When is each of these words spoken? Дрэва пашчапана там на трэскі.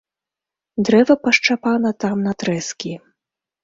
Дрэва 0.89 1.15
пашчапана 1.27 1.95
там 2.07 2.27
на 2.29 2.37
трэскі. 2.43 2.93